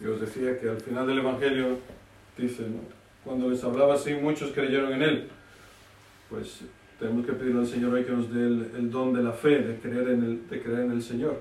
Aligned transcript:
Y 0.00 0.06
os 0.06 0.20
decía 0.20 0.58
que 0.58 0.68
al 0.68 0.80
final 0.80 1.06
del 1.06 1.18
Evangelio 1.18 1.78
dice, 2.36 2.64
cuando 3.24 3.48
les 3.48 3.62
hablaba 3.64 3.94
así, 3.94 4.14
muchos 4.14 4.52
creyeron 4.52 4.92
en 4.92 5.02
Él. 5.02 5.28
Pues 6.28 6.60
tenemos 6.98 7.24
que 7.24 7.32
pedirle 7.32 7.60
al 7.60 7.66
Señor 7.66 7.94
hoy 7.94 8.04
que 8.04 8.12
nos 8.12 8.32
dé 8.32 8.46
el, 8.46 8.90
don 8.90 9.12
de 9.12 9.22
la 9.22 9.32
fe, 9.32 9.60
de 9.60 9.78
creer, 9.78 10.08
en 10.10 10.22
el, 10.22 10.48
de 10.48 10.62
creer 10.62 10.80
en 10.80 10.92
el 10.92 11.02
Señor, 11.02 11.40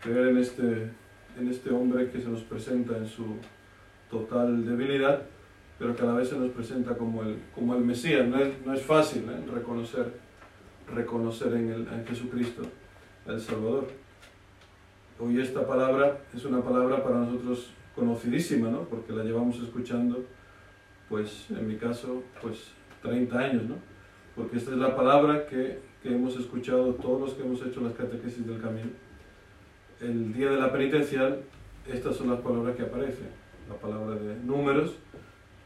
creer 0.00 0.28
en 0.28 0.38
este, 0.38 0.90
en 1.38 1.48
este 1.48 1.70
hombre 1.70 2.10
que 2.10 2.20
se 2.20 2.28
nos 2.28 2.42
presenta 2.42 2.96
en 2.96 3.08
su 3.08 3.36
total 4.10 4.64
debilidad, 4.64 5.22
pero 5.78 5.94
que 5.94 6.02
a 6.02 6.06
la 6.06 6.14
vez 6.14 6.28
se 6.28 6.38
nos 6.38 6.50
presenta 6.52 6.96
como 6.96 7.22
el, 7.22 7.36
como 7.54 7.74
el 7.74 7.84
Mesías. 7.84 8.26
No 8.26 8.38
es, 8.38 8.54
no 8.64 8.72
es 8.72 8.82
fácil 8.82 9.24
¿eh? 9.28 9.50
reconocer, 9.52 10.12
reconocer 10.94 11.52
en, 11.54 11.70
el, 11.70 11.88
en 11.88 12.06
Jesucristo 12.06 12.62
el 13.26 13.40
Salvador. 13.40 14.05
Hoy 15.18 15.40
esta 15.40 15.66
palabra 15.66 16.18
es 16.34 16.44
una 16.44 16.62
palabra 16.62 17.02
para 17.02 17.16
nosotros 17.20 17.70
conocidísima, 17.94 18.68
¿no? 18.68 18.82
porque 18.82 19.14
la 19.14 19.24
llevamos 19.24 19.58
escuchando, 19.60 20.22
pues 21.08 21.46
en 21.50 21.66
mi 21.66 21.76
caso, 21.76 22.22
pues 22.42 22.72
30 23.00 23.38
años, 23.38 23.62
¿no? 23.62 23.76
porque 24.34 24.58
esta 24.58 24.72
es 24.72 24.76
la 24.76 24.94
palabra 24.94 25.46
que, 25.46 25.78
que 26.02 26.14
hemos 26.14 26.36
escuchado 26.36 26.92
todos 26.96 27.18
los 27.18 27.32
que 27.32 27.42
hemos 27.42 27.64
hecho 27.64 27.80
las 27.80 27.94
catequesis 27.94 28.46
del 28.46 28.60
camino. 28.60 28.90
El 30.02 30.34
día 30.34 30.50
de 30.50 30.58
la 30.58 30.70
penitencial, 30.70 31.40
estas 31.90 32.14
son 32.14 32.28
las 32.28 32.40
palabras 32.40 32.76
que 32.76 32.82
aparecen, 32.82 33.28
la 33.70 33.76
palabra 33.76 34.16
de 34.16 34.36
números, 34.44 34.96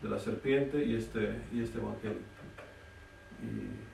de 0.00 0.08
la 0.08 0.20
serpiente 0.20 0.84
y 0.84 0.94
este, 0.94 1.40
y 1.52 1.60
este 1.60 1.78
evangelio. 1.78 2.20
Y, 3.42 3.90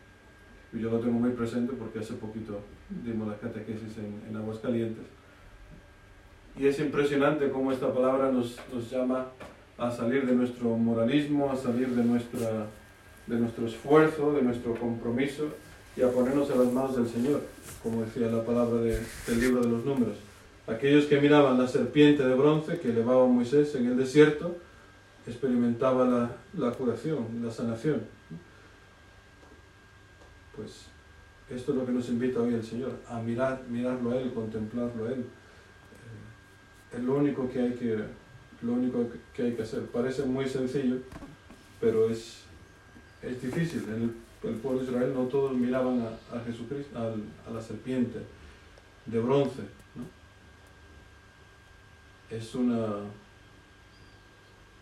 yo 0.78 0.90
lo 0.90 0.98
tengo 1.00 1.18
muy 1.18 1.30
presente 1.30 1.72
porque 1.72 2.00
hace 2.00 2.12
poquito 2.14 2.60
dimos 3.02 3.26
las 3.28 3.38
catequesis 3.38 3.96
en, 3.96 4.22
en 4.28 4.36
Aguascalientes. 4.36 5.06
Y 6.58 6.66
es 6.66 6.78
impresionante 6.78 7.50
cómo 7.50 7.72
esta 7.72 7.92
palabra 7.92 8.30
nos, 8.30 8.56
nos 8.72 8.90
llama 8.90 9.26
a 9.76 9.90
salir 9.90 10.26
de 10.26 10.34
nuestro 10.34 10.70
moralismo, 10.76 11.50
a 11.50 11.56
salir 11.56 11.88
de 11.88 12.02
nuestra 12.02 12.66
de 13.26 13.36
nuestro 13.36 13.66
esfuerzo, 13.66 14.32
de 14.32 14.42
nuestro 14.42 14.74
compromiso 14.74 15.48
y 15.96 16.02
a 16.02 16.10
ponernos 16.10 16.50
en 16.50 16.58
las 16.58 16.72
manos 16.72 16.96
del 16.96 17.08
Señor, 17.08 17.42
como 17.82 18.02
decía 18.02 18.28
la 18.28 18.44
palabra 18.44 18.80
del 18.80 19.40
libro 19.40 19.62
de 19.62 19.68
los 19.68 19.84
números. 19.84 20.16
Aquellos 20.66 21.06
que 21.06 21.20
miraban 21.20 21.58
la 21.58 21.68
serpiente 21.68 22.26
de 22.26 22.34
bronce 22.34 22.78
que 22.78 22.90
elevaba 22.90 23.26
Moisés 23.26 23.74
en 23.74 23.86
el 23.86 23.96
desierto, 23.96 24.56
experimentaba 25.26 26.04
la, 26.04 26.36
la 26.56 26.72
curación, 26.72 27.26
la 27.42 27.50
sanación. 27.50 28.02
Pues 30.54 30.86
esto 31.50 31.72
es 31.72 31.78
lo 31.78 31.86
que 31.86 31.92
nos 31.92 32.08
invita 32.08 32.40
hoy 32.40 32.54
el 32.54 32.64
Señor, 32.64 32.92
a 33.08 33.20
mirar, 33.20 33.62
mirarlo 33.68 34.12
a 34.12 34.16
Él, 34.16 34.32
contemplarlo 34.32 35.06
a 35.06 35.12
Él. 35.12 35.24
Es 36.92 37.02
lo 37.02 37.16
único 37.16 37.48
que 37.50 37.60
hay 37.60 37.72
que, 37.72 37.98
lo 38.62 38.72
único 38.72 39.06
que 39.34 39.42
hay 39.42 39.52
que 39.54 39.62
hacer. 39.62 39.86
Parece 39.86 40.24
muy 40.24 40.48
sencillo, 40.48 40.96
pero 41.80 42.08
es, 42.08 42.42
es 43.22 43.42
difícil. 43.42 43.84
En 43.88 44.14
el, 44.48 44.56
pueblo 44.56 44.80
de 44.80 44.86
Israel 44.86 45.12
no 45.12 45.24
todos 45.24 45.52
miraban 45.52 46.00
a, 46.00 46.36
a 46.36 46.40
Jesucristo, 46.44 46.96
a, 46.96 47.50
la 47.50 47.60
serpiente 47.60 48.20
de 49.06 49.18
bronce. 49.20 49.62
¿no? 49.94 50.04
Es 52.36 52.54
una... 52.54 52.86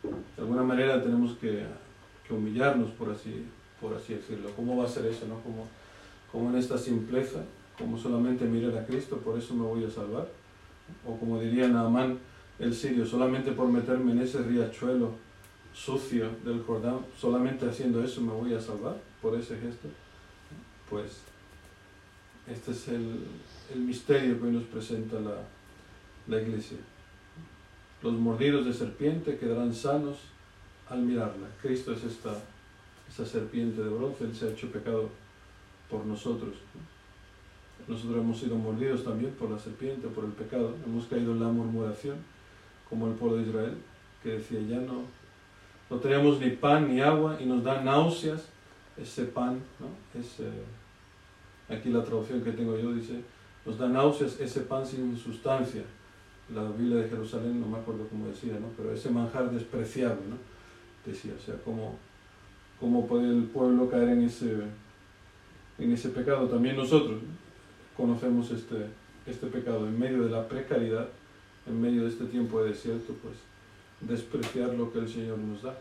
De 0.02 0.42
alguna 0.42 0.62
manera 0.62 1.02
tenemos 1.02 1.39
que, 1.39 1.64
que, 2.27 2.34
humillarnos, 2.34 2.91
por 2.91 3.11
así, 3.11 3.46
por 3.80 3.94
así 3.94 4.14
decirlo. 4.14 4.50
¿Cómo 4.55 4.77
va 4.77 4.84
a 4.84 4.89
ser 4.89 5.06
eso? 5.06 5.27
No? 5.27 5.41
Como, 5.41 5.66
como 6.30 6.50
en 6.50 6.56
esta 6.56 6.77
simpleza, 6.77 7.42
como 7.78 7.96
solamente 7.96 8.44
mirar 8.44 8.77
a 8.77 8.86
Cristo, 8.86 9.16
por 9.16 9.39
eso 9.39 9.55
me 9.55 9.62
voy 9.62 9.84
a 9.84 9.91
salvar. 9.91 10.28
O 11.06 11.16
como 11.18 11.40
diría 11.40 11.68
Naamán 11.68 12.18
el 12.58 12.74
sirio, 12.74 13.04
solamente 13.04 13.52
por 13.52 13.68
meterme 13.68 14.12
en 14.12 14.20
ese 14.20 14.42
riachuelo 14.42 15.12
sucio 15.74 16.30
del 16.44 16.62
Jordán, 16.62 17.00
solamente 17.18 17.68
haciendo 17.68 18.02
eso 18.02 18.20
me 18.20 18.33
voy 18.33 18.55
a 18.55 18.61
salvar 18.61 18.96
por 19.20 19.34
ese 19.34 19.56
gesto, 19.58 19.89
pues 20.89 21.23
este 22.46 22.73
es 22.73 22.89
el, 22.89 23.24
el 23.73 23.80
misterio 23.80 24.39
que 24.39 24.46
hoy 24.46 24.52
nos 24.52 24.64
presenta 24.64 25.18
la, 25.18 25.36
la 26.28 26.42
iglesia. 26.42 26.78
Los 28.02 28.12
mordidos 28.14 28.67
de 28.67 28.73
serpiente 28.73 29.39
quedarán 29.39 29.74
sanos 29.74 30.18
al 30.89 31.00
mirarla. 31.00 31.48
Cristo 31.62 31.92
es 31.92 32.05
esta, 32.05 32.39
esta 33.08 33.24
serpiente 33.24 33.83
de 33.83 33.89
bronce, 33.89 34.24
Él 34.24 34.34
se 34.34 34.46
ha 34.46 34.50
hecho 34.50 34.70
pecado 34.70 35.08
por 35.90 36.05
nosotros. 36.05 36.55
Nosotros 37.86 38.17
hemos 38.17 38.39
sido 38.39 38.56
mordidos 38.56 39.05
también 39.05 39.33
por 39.33 39.50
la 39.50 39.58
serpiente, 39.58 40.08
por 40.08 40.24
el 40.24 40.33
pecado. 40.33 40.74
Hemos 40.86 41.06
caído 41.06 41.33
en 41.33 41.40
la 41.40 41.48
murmuración, 41.48 42.17
como 42.89 43.08
el 43.08 43.14
pueblo 43.14 43.36
de 43.39 43.42
Israel, 43.45 43.74
que 44.22 44.30
decía, 44.30 44.61
ya 44.61 44.80
no, 44.80 45.02
no 45.90 45.96
tenemos 45.98 46.40
ni 46.40 46.50
pan 46.50 46.89
ni 46.89 47.00
agua 47.00 47.36
y 47.40 47.44
nos 47.44 47.62
da 47.62 47.83
náuseas 47.83 48.48
ese 48.96 49.24
pan, 49.24 49.61
¿no? 49.78 50.18
Ese, 50.18 50.48
aquí 51.68 51.90
la 51.90 52.02
traducción 52.02 52.42
que 52.42 52.52
tengo 52.52 52.78
yo 52.78 52.92
dice, 52.94 53.20
nos 53.67 53.78
da 53.78 53.89
náuseas 53.89 54.40
ese 54.40 54.61
pan 54.61 54.86
sin 54.86 55.17
sustancia. 55.17 55.83
La 56.55 56.62
Biblia 56.62 56.98
de 56.98 57.08
Jerusalén, 57.08 57.61
no 57.61 57.67
me 57.67 57.78
acuerdo 57.78 58.06
cómo 58.08 58.28
decía, 58.28 58.52
¿no? 58.61 58.68
pero 58.77 58.92
ese 58.92 59.08
manjar 59.11 59.50
despreciable, 59.50 60.20
¿no? 60.28 60.36
decía, 61.05 61.33
o 61.39 61.42
sea, 61.42 61.55
¿cómo, 61.64 61.96
cómo 62.78 63.06
puede 63.06 63.28
el 63.28 63.44
pueblo 63.44 63.89
caer 63.89 64.11
en 64.11 64.24
ese, 64.24 64.58
en 65.78 65.92
ese 65.92 66.11
pecado? 66.11 66.46
También 66.48 66.77
nosotros 66.77 67.20
conocemos 67.96 68.50
este, 68.50 68.86
este 69.27 69.46
pecado. 69.46 69.86
En 69.86 69.98
medio 69.98 70.24
de 70.24 70.30
la 70.30 70.46
precariedad, 70.48 71.08
en 71.66 71.80
medio 71.80 72.02
de 72.02 72.08
este 72.08 72.24
tiempo 72.27 72.62
de 72.62 72.70
desierto, 72.70 73.14
pues 73.22 73.36
despreciar 74.00 74.74
lo 74.74 74.92
que 74.92 74.98
el 74.98 75.08
Señor 75.08 75.38
nos 75.38 75.62
da. 75.62 75.77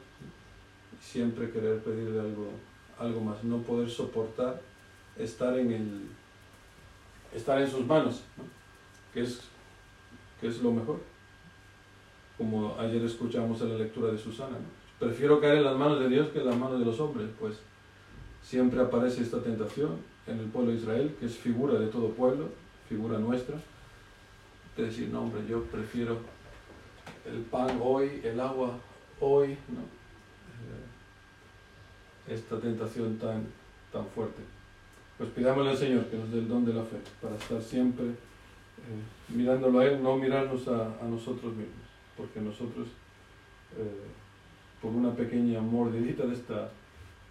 Siempre 1.02 1.52
querer 1.52 1.80
pedirle 1.80 2.20
algo, 2.20 2.52
algo 2.98 3.22
más, 3.22 3.44
no 3.44 3.58
poder 3.60 3.90
soportar 3.90 4.62
estar 5.18 5.58
en, 5.60 5.72
el, 5.72 6.02
estar 7.34 7.62
en 7.62 7.70
sus 7.70 7.86
manos, 7.86 8.22
que, 9.14 9.22
es, 9.22 9.42
que 10.40 10.48
es 10.48 10.62
lo 10.62 10.72
mejor. 10.72 11.00
Como 12.38 12.76
ayer 12.80 13.04
escuchamos 13.04 13.62
en 13.62 13.70
la 13.70 13.76
lectura 13.76 14.12
de 14.12 14.18
Susana, 14.18 14.58
prefiero 15.00 15.40
caer 15.40 15.58
en 15.58 15.66
las 15.66 15.78
manos 15.78 16.00
de 16.00 16.10
Dios 16.10 16.30
que 16.30 16.40
en 16.40 16.46
las 16.46 16.58
manos 16.58 16.80
de 16.80 16.86
los 16.86 17.00
hombres, 17.00 17.30
pues. 17.40 17.58
Siempre 18.42 18.82
aparece 18.82 19.24
esta 19.24 19.42
tentación 19.42 19.98
en 20.28 20.40
el 20.40 20.46
pueblo 20.46 20.72
de 20.72 20.78
Israel, 20.78 21.16
que 21.20 21.26
es 21.26 21.38
figura 21.38 21.80
de 21.80 21.88
todo 21.88 22.10
pueblo, 22.10 22.50
figura 22.88 23.18
nuestra, 23.20 23.56
de 24.78 24.86
decir, 24.86 25.10
no 25.10 25.24
hombre, 25.24 25.42
yo 25.48 25.64
prefiero 25.66 26.20
el 27.26 27.42
pan 27.42 27.80
hoy, 27.82 28.22
el 28.24 28.40
agua 28.40 28.80
hoy, 29.20 29.50
¿no? 29.70 29.82
Eh, 32.30 32.34
esta 32.34 32.60
tentación 32.60 33.18
tan, 33.18 33.46
tan 33.92 34.06
fuerte. 34.08 34.42
Pues 35.18 35.30
pidámosle 35.30 35.72
al 35.72 35.78
Señor 35.78 36.06
que 36.06 36.18
nos 36.18 36.32
dé 36.32 36.40
el 36.40 36.48
don 36.48 36.66
de 36.66 36.74
la 36.74 36.84
fe, 36.84 36.98
para 37.22 37.36
estar 37.36 37.62
siempre 37.62 38.06
eh, 38.06 39.02
mirándolo 39.30 39.80
a 39.80 39.86
Él, 39.86 40.02
no 40.02 40.18
mirarnos 40.18 40.68
a, 40.68 41.00
a 41.02 41.06
nosotros 41.08 41.54
mismos, 41.54 41.86
porque 42.18 42.42
nosotros, 42.42 42.88
eh, 43.78 44.08
por 44.82 44.92
una 44.92 45.14
pequeña 45.14 45.62
mordidita 45.62 46.26
de 46.26 46.34
esta, 46.34 46.72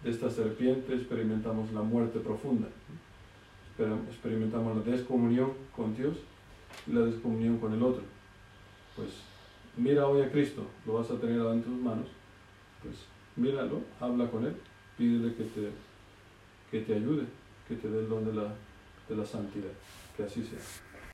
de 0.03 0.11
esta 0.11 0.29
serpiente, 0.29 0.93
experimentamos 0.93 1.71
la 1.71 1.81
muerte 1.81 2.19
profunda. 2.19 2.67
Experimentamos 4.09 4.77
la 4.77 4.91
descomunión 4.91 5.53
con 5.75 5.95
Dios 5.95 6.17
y 6.85 6.91
la 6.91 7.01
descomunión 7.01 7.57
con 7.57 7.73
el 7.73 7.81
otro. 7.81 8.03
Pues 8.95 9.09
mira 9.77 10.07
hoy 10.07 10.21
a 10.21 10.31
Cristo, 10.31 10.65
lo 10.85 10.93
vas 10.93 11.09
a 11.09 11.19
tener 11.19 11.41
de 11.41 11.61
tus 11.61 11.81
manos, 11.81 12.07
pues 12.81 12.95
míralo, 13.35 13.81
habla 13.99 14.29
con 14.29 14.45
Él, 14.45 14.55
pídele 14.97 15.33
que 15.33 15.43
te, 15.43 15.69
que 16.69 16.81
te 16.81 16.95
ayude, 16.95 17.25
que 17.67 17.75
te 17.75 17.89
dé 17.89 17.99
el 17.99 18.09
don 18.09 18.25
de 18.25 18.33
la, 18.33 18.53
de 19.09 19.15
la 19.15 19.25
santidad. 19.25 19.71
Que 20.15 20.23
así 20.23 20.43
sea. 20.43 20.59